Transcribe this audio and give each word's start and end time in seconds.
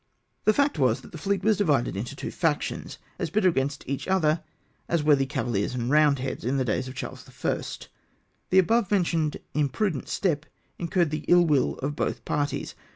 The 0.45 0.53
fact 0.53 0.79
was, 0.79 1.01
that 1.01 1.11
the 1.11 1.19
fleet 1.19 1.43
was 1.43 1.57
divided 1.57 1.95
into 1.95 2.15
two 2.15 2.31
factions, 2.31 2.97
as 3.19 3.29
bitter 3.29 3.49
against 3.49 3.83
each 3.87 4.07
other 4.07 4.41
as 4.89 5.03
were 5.03 5.15
the 5.15 5.27
CavaHers 5.27 5.75
and 5.75 5.91
Eoundlieads 5.91 6.43
in 6.43 6.57
the 6.57 6.65
days 6.65 6.87
of 6.87 6.95
Charles 6.95 7.29
I. 7.45 7.61
The 8.49 8.57
above 8.57 8.89
mentioned 8.89 9.37
imprudent 9.53 10.07
step 10.09 10.47
incurred 10.79 11.11
the 11.11 11.25
ill 11.27 11.45
will 11.45 11.75
of 11.83 11.95
both 11.95 12.25
parties. 12.25 12.73